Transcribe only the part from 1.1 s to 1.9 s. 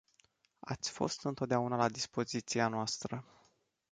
întotdeauna la